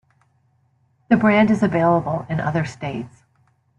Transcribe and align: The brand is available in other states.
The 1.09 1.15
brand 1.15 1.51
is 1.51 1.61
available 1.61 2.25
in 2.27 2.39
other 2.39 2.65
states. 2.65 3.21